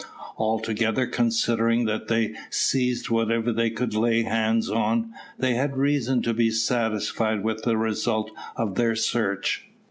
Altogether, 0.39 1.05
considering 1.05 1.85
that 1.85 2.07
they 2.07 2.33
seized 2.49 3.11
whatever 3.11 3.53
they 3.53 3.69
could 3.69 3.93
lay 3.93 4.23
hands 4.23 4.67
on, 4.67 5.13
they 5.37 5.53
had 5.53 5.77
reason 5.77 6.23
to 6.23 6.33
be 6.33 6.49
satisfied 6.49 7.43
with 7.43 7.61
the 7.65 7.77
result 7.77 8.31
of 8.55 8.73
their 8.73 8.95
search. 8.95 9.67